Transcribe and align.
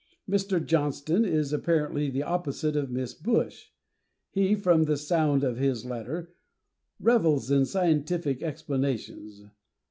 Mr. 0.27 0.65
Johnston 0.65 1.23
is 1.23 1.53
apparently 1.53 2.09
the 2.09 2.23
opposite 2.23 2.75
of 2.75 2.89
Miss 2.89 3.13
Bush. 3.13 3.67
He, 4.31 4.55
from 4.55 4.85
the 4.85 4.97
"sound" 4.97 5.43
of 5.43 5.57
his 5.57 5.85
letter, 5.85 6.33
revels 6.99 7.51
in 7.51 7.65
scientific 7.65 8.41
explanations. 8.41 9.43